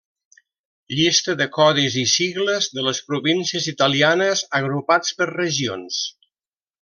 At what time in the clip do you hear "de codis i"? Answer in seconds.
1.41-2.07